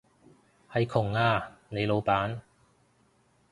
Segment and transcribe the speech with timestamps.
[0.71, 2.39] 係窮啊，你老闆